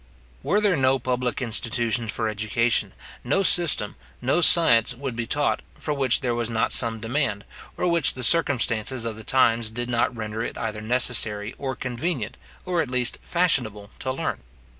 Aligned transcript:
Were 0.41 0.59
there 0.59 0.75
no 0.75 0.97
public 0.97 1.43
institutions 1.43 2.11
for 2.11 2.27
education, 2.27 2.93
no 3.23 3.43
system, 3.43 3.95
no 4.19 4.41
science, 4.41 4.95
would 4.95 5.15
be 5.15 5.27
taught, 5.27 5.61
for 5.77 5.93
which 5.93 6.21
there 6.21 6.33
was 6.33 6.49
not 6.49 6.71
some 6.71 6.99
demand, 6.99 7.45
or 7.77 7.85
which 7.87 8.15
the 8.15 8.23
circumstances 8.23 9.05
of 9.05 9.15
the 9.15 9.23
times 9.23 9.69
did 9.69 9.89
not 9.91 10.17
render 10.17 10.43
it 10.43 10.57
either 10.57 10.81
necessary 10.81 11.53
or 11.59 11.75
convenient, 11.75 12.35
or 12.65 12.81
at 12.81 12.89
least 12.89 13.19
fashionable 13.21 13.91
to 13.99 14.11
learn. 14.11 14.39